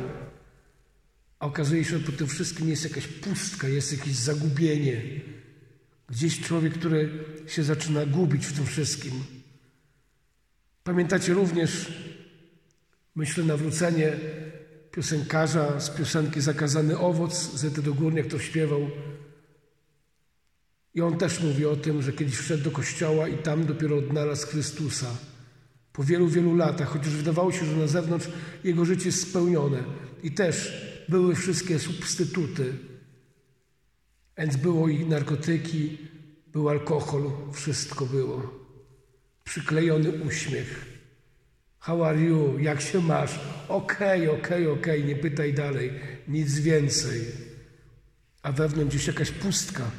A 1.39 1.47
okazuje 1.47 1.85
się, 1.85 1.99
że 1.99 2.05
po 2.05 2.13
tym 2.13 2.27
wszystkim 2.27 2.69
jest 2.69 2.85
jakaś 2.85 3.07
pustka, 3.07 3.69
jest 3.69 3.93
jakieś 3.93 4.15
zagubienie. 4.15 5.03
Gdzieś 6.09 6.41
człowiek, 6.41 6.75
który 6.75 7.25
się 7.47 7.63
zaczyna 7.63 8.07
gubić 8.07 8.47
w 8.47 8.57
tym 8.57 8.67
wszystkim. 8.67 9.25
Pamiętacie 10.85 11.35
również, 11.35 11.93
myślę, 13.15 13.45
nawrócenie 13.45 14.13
piosenkarza 14.93 15.81
z 15.81 15.91
piosenki 15.91 16.41
Zakazany 16.41 16.99
owoc, 16.99 17.57
Zety 17.57 17.83
Górniak 17.83 18.27
to 18.27 18.39
śpiewał. 18.39 18.91
I 20.95 21.01
on 21.01 21.19
też 21.19 21.41
mówi 21.41 21.67
o 21.67 21.77
tym, 21.77 22.03
że 22.03 22.13
kiedyś 22.13 22.37
wszedł 22.37 22.65
do 22.65 22.71
kościoła 22.71 23.29
i 23.29 23.39
tam 23.39 23.67
dopiero 23.67 23.97
odnalazł 23.97 24.47
Chrystusa. 24.47 25.07
Po 25.93 26.05
wielu, 26.05 26.29
wielu 26.29 26.57
latach, 26.57 26.89
chociaż 26.89 27.09
wydawało 27.09 27.53
się, 27.53 27.67
że 27.67 27.77
na 27.77 27.87
zewnątrz 27.87 28.29
jego 28.65 28.85
życie 28.85 29.07
jest 29.07 29.31
spełnione. 29.31 29.85
I 30.23 30.31
też 30.33 30.85
były 31.09 31.35
wszystkie 31.35 31.79
substytuty. 31.79 32.73
Więc 34.39 34.57
było 34.57 34.89
i 34.89 35.07
narkotyki, 35.07 35.99
był 36.53 36.69
alkohol, 36.69 37.31
wszystko 37.53 38.07
było. 38.07 38.65
Przyklejony 39.45 40.11
uśmiech. 40.11 40.85
How 41.79 42.05
are 42.05 42.21
you? 42.21 42.59
Jak 42.59 42.81
się 42.81 43.01
masz? 43.01 43.41
Okej, 43.69 44.29
okay, 44.29 44.41
okej, 44.41 44.67
okay, 44.67 44.81
okej, 44.81 45.03
okay. 45.03 45.15
nie 45.15 45.17
pytaj 45.17 45.55
dalej. 45.55 45.93
Nic 46.29 46.59
więcej. 46.59 47.21
A 48.43 48.53
wewnątrz 48.53 48.95
gdzieś 48.95 49.07
jakaś 49.07 49.31
pustka. 49.31 49.91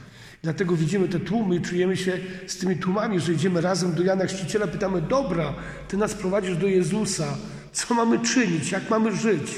Dlatego 0.45 0.75
widzimy 0.75 1.07
te 1.07 1.19
tłumy 1.19 1.55
i 1.55 1.61
czujemy 1.61 1.97
się 1.97 2.19
z 2.47 2.57
tymi 2.57 2.77
tłumami, 2.77 3.19
że 3.19 3.33
idziemy 3.33 3.61
razem 3.61 3.93
do 3.93 4.03
Jana 4.03 4.25
Chrzciciela, 4.25 4.67
pytamy, 4.67 5.01
dobra, 5.01 5.53
Ty 5.87 5.97
nas 5.97 6.13
prowadzisz 6.13 6.57
do 6.57 6.67
Jezusa. 6.67 7.37
Co 7.71 7.93
mamy 7.93 8.19
czynić? 8.19 8.71
Jak 8.71 8.89
mamy 8.89 9.15
żyć? 9.15 9.51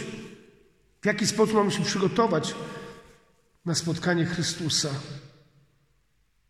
W 1.01 1.05
jaki 1.05 1.27
sposób 1.27 1.55
mamy 1.55 1.71
się 1.71 1.83
przygotować 1.83 2.55
na 3.65 3.75
spotkanie 3.75 4.25
Chrystusa? 4.25 4.89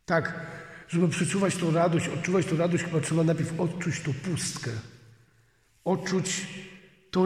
Tak, 0.05 0.45
żeby 0.87 1.07
przeczuwać 1.07 1.55
tą 1.55 1.71
radość, 1.71 2.07
odczuwać 2.07 2.45
tą 2.45 2.57
radość, 2.57 2.83
chyba 2.83 2.99
trzeba 2.99 3.23
najpierw 3.23 3.59
odczuć 3.59 4.01
tą 4.01 4.13
pustkę. 4.13 4.71
Odczuć 5.85 6.47
tą 7.11 7.25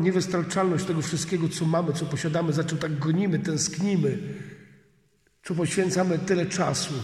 niewystarczalność 0.00 0.84
tego 0.84 1.02
wszystkiego, 1.02 1.48
co 1.48 1.64
mamy, 1.64 1.92
co 1.92 2.06
posiadamy, 2.06 2.52
za 2.52 2.64
czym 2.64 2.78
tak 2.78 2.98
gonimy, 2.98 3.38
tęsknimy, 3.38 4.18
co 5.42 5.54
poświęcamy 5.54 6.18
tyle 6.18 6.46
czasu. 6.46 6.94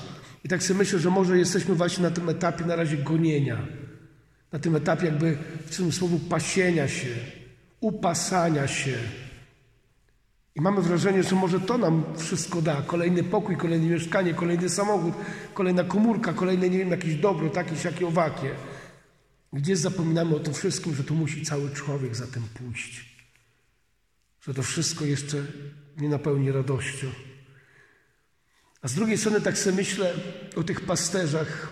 I 0.45 0.49
tak 0.49 0.63
sobie 0.63 0.79
myślę, 0.79 0.99
że 0.99 1.11
może 1.11 1.39
jesteśmy 1.39 1.75
właśnie 1.75 2.03
na 2.03 2.11
tym 2.11 2.29
etapie 2.29 2.65
na 2.65 2.77
razie 2.77 2.97
gonienia, 2.97 3.67
na 4.53 4.59
tym 4.59 4.77
etapie 4.77 5.07
jakby 5.07 5.39
w 5.67 5.77
tym 5.77 5.93
słowu 5.93 6.19
pasienia 6.19 6.89
się, 6.89 7.09
upasania 7.81 8.67
się. 8.67 8.99
I 10.55 10.61
mamy 10.61 10.83
wrażenie, 10.83 11.23
że 11.23 11.37
może 11.37 11.61
to 11.61 11.79
nam 11.79 12.05
wszystko 12.17 12.63
da. 12.63 12.83
Kolejny 12.83 13.25
pokój, 13.25 13.57
kolejne 13.57 13.87
mieszkanie, 13.87 14.35
kolejny 14.35 14.69
samochód, 14.69 15.15
kolejna 15.55 15.85
komórka, 15.85 16.33
kolejne, 16.33 16.71
nie 16.71 16.79
wiem, 16.79 16.91
jakieś 16.91 17.15
dobro, 17.15 17.51
takie, 17.51 17.77
siakie, 17.77 18.07
owakie. 18.07 18.51
Gdzie 19.53 19.77
zapominamy 19.77 20.37
o 20.37 20.41
tym 20.41 20.55
wszystkim, 20.55 20.95
że 20.95 21.05
tu 21.05 21.15
musi 21.15 21.43
cały 21.43 21.71
człowiek 21.71 22.17
za 22.17 22.27
tym 22.27 22.43
pójść. 22.55 23.19
Że 24.41 24.55
to 24.55 24.63
wszystko 24.63 25.05
jeszcze 25.05 25.37
nie 26.01 26.09
napełni 26.09 26.53
radością. 26.53 27.07
A 28.83 28.89
z 28.89 28.95
drugiej 28.95 29.19
strony 29.19 29.41
tak 29.41 29.59
sobie 29.59 29.77
myślę 29.77 30.13
o 30.57 30.63
tych 30.63 30.81
pasterzach, 30.81 31.69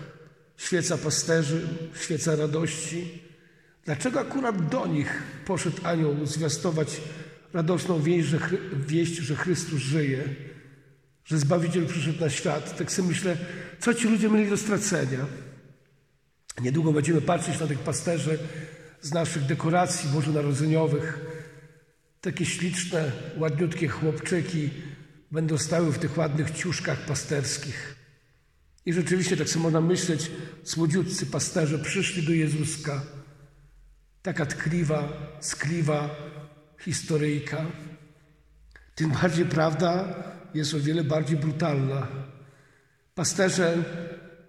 świeca 0.57 0.97
pasterzy, 0.97 1.67
świeca 2.01 2.35
radości. 2.35 3.21
Dlaczego 3.85 4.19
akurat 4.19 4.69
do 4.69 4.87
nich 4.87 5.23
poszedł 5.45 5.77
anioł 5.83 6.25
zwiastować 6.25 7.01
radosną 7.53 8.01
wieść, 8.01 8.27
że, 8.27 8.39
wieść, 8.87 9.15
że 9.15 9.35
Chrystus 9.35 9.79
żyje, 9.79 10.23
że 11.25 11.37
Zbawiciel 11.37 11.85
przyszedł 11.85 12.21
na 12.21 12.29
świat? 12.29 12.77
Tak 12.77 12.91
sobie 12.91 13.07
myślę, 13.07 13.37
co 13.79 13.93
ci 13.93 14.07
ludzie 14.07 14.29
mieli 14.29 14.49
do 14.49 14.57
stracenia? 14.57 15.25
Niedługo 16.61 16.93
będziemy 16.93 17.21
patrzeć 17.21 17.59
na 17.59 17.67
tych 17.67 17.79
pasterzy 17.79 18.39
z 19.01 19.13
naszych 19.13 19.45
dekoracji 19.45 20.09
bożonarodzeniowych. 20.09 21.19
Takie 22.21 22.45
śliczne, 22.45 23.11
ładniutkie 23.37 23.87
chłopczyki 23.87 24.69
będą 25.31 25.57
stały 25.57 25.91
w 25.91 25.99
tych 25.99 26.17
ładnych 26.17 26.51
ciuszkach 26.51 27.05
pasterskich. 27.05 27.95
I 28.85 28.93
rzeczywiście 28.93 29.37
tak 29.37 29.49
sobie 29.49 29.63
można 29.63 29.81
myśleć, 29.81 30.31
słodziutcy 30.63 31.25
pasterze 31.25 31.79
przyszli 31.79 32.23
do 32.23 32.31
Jezuska. 32.31 33.01
Taka 34.21 34.45
tkliwa, 34.45 35.13
skliwa 35.39 36.09
historyjka. 36.79 37.65
Tym 38.95 39.11
bardziej 39.11 39.45
prawda 39.45 40.15
jest 40.53 40.73
o 40.73 40.79
wiele 40.79 41.03
bardziej 41.03 41.37
brutalna. 41.37 42.07
Pasterze 43.15 43.83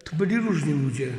to 0.05 0.17
byli 0.17 0.37
różni 0.37 0.73
ludzie. 0.73 1.13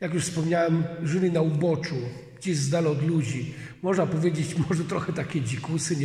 Jak 0.00 0.14
już 0.14 0.24
wspomniałem, 0.24 0.84
żyli 1.02 1.32
na 1.32 1.40
uboczu, 1.40 1.96
gdzieś 2.38 2.56
z 2.56 2.70
dala 2.70 2.90
od 2.90 3.06
ludzi. 3.06 3.54
Można 3.82 4.06
powiedzieć, 4.06 4.56
może 4.68 4.84
trochę 4.84 5.12
takie 5.12 5.40
dzikusy, 5.40 5.96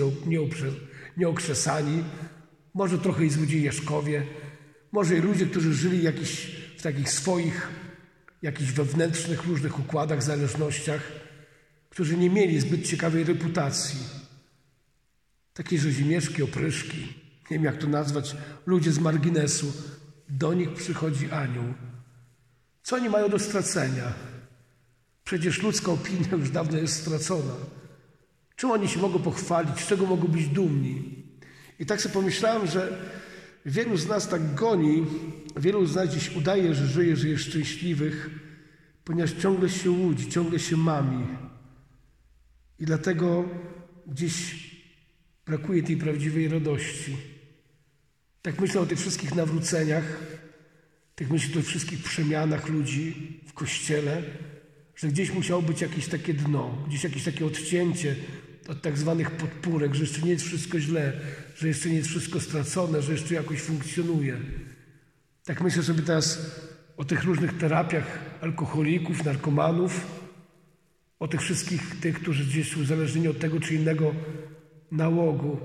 nieokrzesani, 1.18 2.04
może 2.74 2.98
trochę 2.98 3.26
i 3.26 3.30
złodziejaszkowie, 3.30 4.24
może 4.92 5.18
i 5.18 5.22
ludzie, 5.22 5.46
którzy 5.46 5.74
żyli 5.74 6.04
jakiś, 6.04 6.56
w 6.78 6.82
takich 6.82 7.10
swoich, 7.10 7.70
jakichś 8.42 8.72
wewnętrznych 8.72 9.46
różnych 9.46 9.80
układach, 9.80 10.24
zależnościach, 10.24 11.02
którzy 11.90 12.18
nie 12.18 12.30
mieli 12.30 12.60
zbyt 12.60 12.88
ciekawej 12.88 13.24
reputacji. 13.24 14.00
Takie 15.54 15.78
rzezimieszki, 15.78 16.44
opryszki, 16.44 16.98
nie 17.52 17.58
wiem 17.58 17.64
jak 17.64 17.78
to 17.78 17.88
nazwać, 17.88 18.36
ludzie 18.66 18.92
z 18.92 19.00
marginesu. 19.00 19.74
Do 20.30 20.54
nich 20.54 20.74
przychodzi 20.74 21.32
anioł. 21.32 21.74
Co 22.84 22.96
oni 22.96 23.10
mają 23.10 23.30
do 23.30 23.40
stracenia? 23.40 24.14
Przecież 25.24 25.62
ludzka 25.62 25.92
opinia 25.92 26.32
już 26.32 26.50
dawno 26.50 26.78
jest 26.78 27.02
stracona. 27.02 27.54
Czym 28.56 28.72
oni 28.72 28.88
się 28.88 29.00
mogą 29.00 29.20
pochwalić? 29.20 29.80
Z 29.80 29.88
czego 29.88 30.06
mogą 30.06 30.28
być 30.28 30.48
dumni? 30.48 31.21
I 31.82 31.86
tak 31.86 32.02
sobie 32.02 32.14
pomyślałem, 32.14 32.68
że 32.68 32.98
wielu 33.66 33.98
z 33.98 34.08
nas 34.08 34.30
tak 34.30 34.56
goni, 34.56 35.06
wielu 35.58 35.86
z 35.86 35.96
nas 35.96 36.10
dziś 36.10 36.36
udaje, 36.36 36.76
że 36.76 36.88
żyje, 36.88 37.16
że 37.16 37.30
jest 37.30 37.44
szczęśliwych, 37.44 38.30
ponieważ 39.04 39.32
ciągle 39.32 39.70
się 39.70 39.92
łudzi, 39.92 40.30
ciągle 40.30 40.60
się 40.60 40.78
mami. 40.78 41.28
I 42.80 42.86
dlatego 42.86 43.50
gdzieś 44.08 44.66
brakuje 45.46 45.84
tej 45.84 45.98
prawdziwej 45.98 46.48
radości. 46.48 47.18
Tak 48.42 48.62
myślę 48.62 48.82
o 48.82 48.86
tych 48.86 49.00
wszystkich 49.00 49.36
nawróceniach, 49.36 50.20
tych 51.16 51.32
myśli 51.32 51.60
o 51.60 51.64
wszystkich 51.64 52.04
przemianach 52.04 52.70
ludzi 52.70 53.40
w 53.48 53.54
kościele, 53.54 54.24
że 54.96 55.08
gdzieś 55.08 55.32
musiało 55.34 55.62
być 55.62 55.82
jakieś 55.82 56.08
takie 56.08 56.34
dno, 56.34 56.86
gdzieś 56.88 57.04
jakieś 57.04 57.24
takie 57.24 57.46
odcięcie 57.46 58.16
od 58.72 58.82
tak 58.82 58.98
zwanych 58.98 59.32
podpórek, 59.32 59.96
że 59.96 60.02
jeszcze 60.02 60.22
nie 60.22 60.32
jest 60.32 60.46
wszystko 60.46 60.80
źle, 60.80 61.14
że 61.56 61.68
jeszcze 61.68 61.90
nie 61.90 61.96
jest 61.96 62.10
wszystko 62.10 62.40
stracone, 62.40 63.02
że 63.02 63.12
jeszcze 63.12 63.36
jakoś 63.36 63.62
funkcjonuje. 63.62 64.38
Tak 65.46 65.62
myślę 65.62 65.84
sobie 65.84 66.02
teraz 66.02 66.56
o 66.98 67.06
tych 67.06 67.24
różnych 67.24 67.58
terapiach 67.58 68.20
alkoholików, 68.42 69.26
narkomanów, 69.26 70.08
o 71.20 71.28
tych 71.28 71.42
wszystkich 71.42 72.00
tych, 72.00 72.16
którzy 72.22 72.46
gdzieś 72.46 72.72
są 72.72 72.80
uzależnieni 72.80 73.28
od 73.28 73.40
tego 73.40 73.60
czy 73.60 73.76
innego 73.76 74.16
nałogu. 74.92 75.58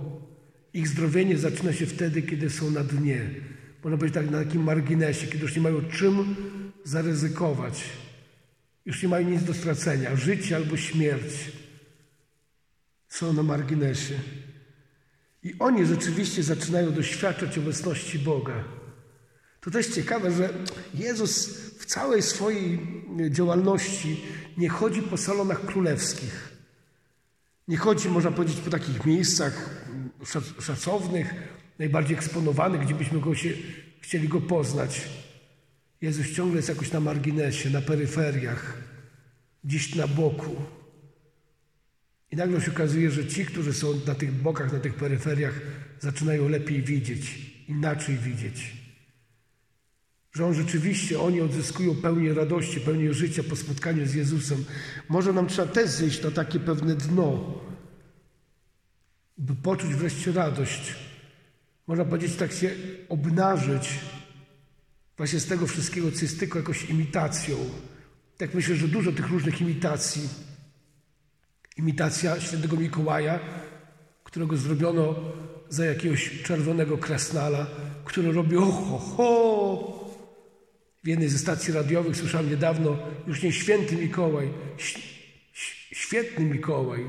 Ich 0.75 0.89
zdrowienie 0.89 1.39
zaczyna 1.39 1.73
się 1.73 1.87
wtedy, 1.87 2.23
kiedy 2.23 2.51
są 2.51 2.71
na 2.71 2.85
dnie. 2.85 3.31
Można 3.85 3.99
powiedzieć 3.99 4.15
tak 4.15 4.31
na 4.31 4.45
takim 4.45 4.63
marginesie, 4.63 5.27
kiedy 5.27 5.43
już 5.43 5.57
nie 5.57 5.63
mają 5.63 5.83
czym 5.83 6.37
zaryzykować. 6.85 7.85
Już 8.87 9.03
nie 9.03 9.09
mają 9.09 9.31
nic 9.31 9.45
do 9.45 9.55
stracenia. 9.55 10.17
Życie 10.17 10.57
albo 10.57 10.77
śmierć 10.77 11.33
są 13.16 13.32
na 13.32 13.42
marginesie. 13.42 14.14
I 15.42 15.54
oni 15.58 15.87
rzeczywiście 15.87 16.42
zaczynają 16.42 16.92
doświadczać 16.92 17.58
obecności 17.58 18.18
Boga. 18.18 18.64
To 19.61 19.70
też 19.70 19.87
ciekawe, 19.87 20.32
że 20.32 20.49
Jezus 20.94 21.49
w 21.78 21.87
całej 21.87 22.23
swojej 22.23 22.78
działalności 23.30 24.25
nie 24.56 24.68
chodzi 24.68 25.02
po 25.02 25.16
salonach 25.16 25.66
królewskich. 25.66 26.56
Nie 27.68 27.76
chodzi, 27.76 28.08
można 28.08 28.30
powiedzieć, 28.30 28.61
po 28.61 28.70
takich 28.70 29.06
miejscach 29.06 29.85
szacownych, 30.61 31.35
najbardziej 31.78 32.16
eksponowanych, 32.16 32.80
gdzie 32.80 32.94
byśmy 32.94 33.20
go 33.20 33.35
się, 33.35 33.50
chcieli 34.00 34.28
go 34.28 34.40
poznać. 34.40 35.08
Jezus 36.00 36.30
ciągle 36.30 36.56
jest 36.56 36.68
jakoś 36.68 36.92
na 36.92 37.00
marginesie, 37.00 37.70
na 37.70 37.80
peryferiach, 37.80 38.78
gdzieś 39.64 39.94
na 39.94 40.06
boku. 40.06 40.56
I 42.37 42.38
nagle 42.38 42.61
się 42.61 42.71
okazuje, 42.71 43.11
że 43.11 43.26
ci, 43.26 43.47
którzy 43.47 43.73
są 43.73 44.00
na 44.07 44.14
tych 44.14 44.33
bokach, 44.33 44.73
na 44.73 44.78
tych 44.78 44.95
peryferiach, 44.95 45.61
zaczynają 46.00 46.49
lepiej 46.49 46.83
widzieć, 46.83 47.52
inaczej 47.69 48.16
widzieć. 48.16 48.76
Że 50.33 50.47
on 50.47 50.55
rzeczywiście, 50.55 51.21
oni 51.21 51.40
odzyskują 51.40 51.95
pełnię 51.95 52.35
radości, 52.35 52.81
pełnię 52.81 53.14
życia 53.14 53.43
po 53.43 53.57
spotkaniu 53.57 54.07
z 54.07 54.14
Jezusem. 54.14 54.64
Może 55.09 55.33
nam 55.33 55.47
trzeba 55.47 55.73
też 55.73 55.90
zejść 55.90 56.23
na 56.23 56.31
takie 56.31 56.61
pewne 56.61 56.95
dno, 56.95 57.61
by 59.38 59.55
poczuć 59.55 59.95
wreszcie 59.95 60.33
radość. 60.33 60.95
Można 61.87 62.05
powiedzieć, 62.05 62.37
tak 62.37 62.52
się 62.52 62.71
obnażyć 63.09 63.88
właśnie 65.16 65.40
z 65.40 65.47
tego 65.47 65.66
wszystkiego, 65.66 66.12
co 66.12 66.23
jest 66.23 66.38
tylko 66.38 66.59
jakąś 66.59 66.90
imitacją. 66.90 67.57
Tak 68.37 68.55
myślę, 68.55 68.75
że 68.75 68.88
dużo 68.88 69.12
tych 69.12 69.28
różnych 69.28 69.61
imitacji. 69.61 70.28
Imitacja 71.76 72.40
świętego 72.40 72.76
Mikołaja, 72.76 73.40
którego 74.25 74.56
zrobiono 74.56 75.14
za 75.68 75.85
jakiegoś 75.85 76.42
czerwonego 76.42 76.99
krasnala, 76.99 77.66
który 78.04 78.33
robi 78.33 78.56
oho, 78.56 78.99
ho, 78.99 80.06
w 81.04 81.09
jednej 81.09 81.28
ze 81.28 81.38
stacji 81.38 81.75
radiowych 81.75 82.16
słyszałem 82.16 82.50
niedawno, 82.50 82.97
już 83.26 83.42
nie 83.42 83.52
święty 83.52 83.97
Mikołaj, 83.97 84.49
świetny 85.92 86.45
Mikołaj. 86.45 87.04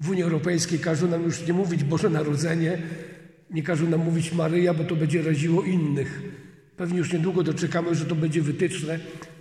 W 0.00 0.10
Unii 0.10 0.22
Europejskiej 0.22 0.78
każą 0.78 1.08
nam 1.08 1.22
już 1.22 1.46
nie 1.46 1.52
mówić 1.52 1.84
Boże 1.84 2.10
Narodzenie, 2.10 2.82
nie 3.50 3.62
każą 3.62 3.88
nam 3.88 4.00
mówić 4.00 4.32
Maryja, 4.32 4.74
bo 4.74 4.84
to 4.84 4.96
będzie 4.96 5.22
raziło 5.22 5.62
innych. 5.62 6.22
Pewnie 6.76 6.98
już 6.98 7.12
niedługo 7.12 7.42
doczekamy, 7.42 7.94
że 7.94 8.04
to 8.04 8.14
będzie 8.14 8.42
wytyczne 8.42 9.00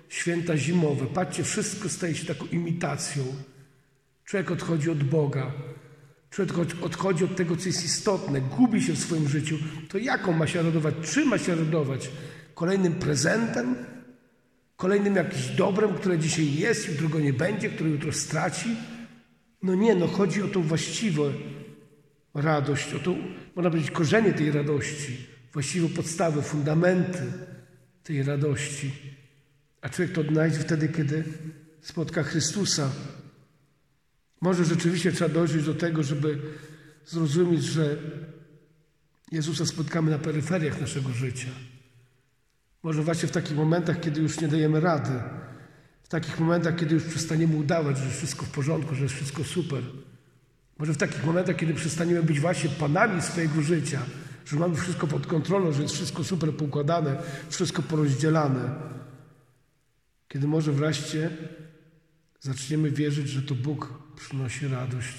święta 0.10 0.58
zimowe. 0.58 1.06
Patrzcie, 1.06 1.44
wszystko 1.44 1.90
staje 1.90 2.16
się 2.16 2.26
taką 2.26 2.46
imitacją. 2.46 3.24
Człowiek 4.30 4.52
odchodzi 4.52 4.90
od 4.90 5.04
Boga. 5.04 5.52
Człowiek 6.30 6.54
odchodzi 6.82 7.24
od 7.24 7.36
tego, 7.36 7.58
co 7.58 7.66
jest 7.66 7.86
istotne, 7.86 8.42
gubi 8.42 8.82
się 8.82 8.94
w 8.94 9.00
swoim 9.00 9.30
życiu. 9.30 9.58
To 9.88 9.98
jaką 9.98 10.34
ma 10.34 10.48
się 10.48 10.62
radować? 10.62 10.96
Czym 11.04 11.28
ma 11.28 11.38
się 11.38 11.56
radować? 11.56 12.10
kolejnym 12.54 12.94
prezentem, 12.94 13.76
kolejnym 14.76 15.16
jakimś 15.16 15.48
dobrem, 15.48 15.94
które 15.94 16.20
dzisiaj 16.20 16.54
jest, 16.56 16.90
jutro 16.90 17.10
go 17.10 17.20
nie 17.20 17.34
będzie, 17.34 17.70
które 17.70 17.90
jutro 17.90 18.12
straci. 18.14 18.70
No 19.64 19.76
nie, 19.76 19.96
no 19.96 20.08
chodzi 20.08 20.44
o 20.44 20.48
tą 20.48 20.62
właściwą 20.62 21.34
radość, 22.34 22.94
o 22.94 23.00
tą, 23.00 23.18
można 23.56 23.70
powiedzieć, 23.70 23.92
korzenie 23.92 24.34
tej 24.34 24.52
radości, 24.52 25.18
właściwą 25.54 25.90
podstawę, 25.90 26.42
fundamenty 26.42 27.22
tej 28.04 28.24
radości. 28.24 28.92
A 29.82 29.90
człowiek 29.90 30.14
to 30.14 30.22
odnajdzie 30.22 30.60
wtedy, 30.60 30.90
kiedy 30.90 31.24
spotka 31.82 32.24
Chrystusa. 32.24 32.92
Może 34.42 34.66
rzeczywiście 34.66 35.12
trzeba 35.12 35.34
dojrzeć 35.34 35.66
do 35.66 35.74
tego, 35.74 36.04
żeby 36.04 36.40
zrozumieć, 37.06 37.64
że 37.64 37.98
Jezusa 39.32 39.66
spotkamy 39.66 40.12
na 40.12 40.20
peryferiach 40.20 40.82
naszego 40.82 41.10
życia. 41.10 41.50
Może 42.84 43.04
właśnie 43.04 43.28
w 43.28 43.32
takich 43.32 43.58
momentach, 43.58 44.00
kiedy 44.00 44.22
już 44.22 44.42
nie 44.42 44.48
dajemy 44.48 44.80
rady, 44.80 45.12
w 46.04 46.08
takich 46.08 46.40
momentach, 46.40 46.76
kiedy 46.76 46.96
już 46.96 47.04
przestaniemy 47.04 47.56
udawać, 47.56 47.98
że 47.98 48.06
jest 48.06 48.18
wszystko 48.18 48.46
w 48.46 48.50
porządku, 48.50 48.96
że 48.96 49.04
jest 49.04 49.16
wszystko 49.16 49.44
super. 49.44 49.84
Może 50.78 50.94
w 50.94 50.98
takich 50.98 51.26
momentach, 51.26 51.56
kiedy 51.56 51.74
przestaniemy 51.74 52.24
być 52.24 52.40
właśnie 52.40 52.70
panami 52.70 53.22
swojego 53.22 53.62
życia, 53.62 54.02
że 54.46 54.58
mamy 54.58 54.76
wszystko 54.76 55.08
pod 55.08 55.28
kontrolą, 55.28 55.72
że 55.72 55.82
jest 55.82 55.96
wszystko 55.96 56.24
super 56.24 56.54
poukładane, 56.54 57.22
wszystko 57.50 57.82
porozdzielane. 57.82 58.76
Kiedy 60.28 60.48
może 60.48 60.72
wreszcie 60.72 61.30
zaczniemy 62.40 62.92
wierzyć, 62.92 63.30
że 63.30 63.42
to 63.42 63.56
Bóg 63.56 63.94
przynosi 64.20 64.68
radość, 64.68 65.18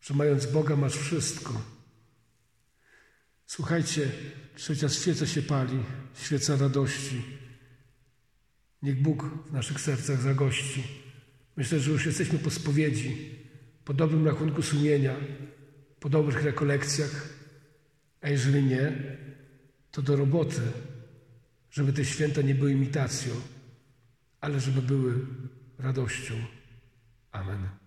że 0.00 0.14
mając 0.14 0.46
Boga 0.46 0.76
masz 0.76 0.96
wszystko. 0.96 1.62
Słuchajcie, 3.46 4.10
trzecia 4.56 4.88
świeca 4.88 5.26
się 5.26 5.42
pali, 5.42 5.78
świeca 6.14 6.56
radości. 6.56 7.22
Niech 8.82 9.02
Bóg 9.02 9.24
w 9.48 9.52
naszych 9.52 9.80
sercach 9.80 10.20
zagości. 10.20 10.84
Myślę, 11.56 11.80
że 11.80 11.90
już 11.90 12.06
jesteśmy 12.06 12.38
po 12.38 12.50
spowiedzi, 12.50 13.38
po 13.84 13.94
dobrym 13.94 14.26
rachunku 14.26 14.62
sumienia, 14.62 15.16
po 16.00 16.08
dobrych 16.08 16.42
rekolekcjach, 16.42 17.28
a 18.20 18.28
jeżeli 18.28 18.62
nie, 18.62 18.92
to 19.90 20.02
do 20.02 20.16
roboty, 20.16 20.60
żeby 21.70 21.92
te 21.92 22.04
święta 22.04 22.42
nie 22.42 22.54
były 22.54 22.72
imitacją, 22.72 23.34
ale 24.40 24.60
żeby 24.60 24.82
były 24.82 25.26
radością. 25.78 26.34
Amen. 27.32 27.83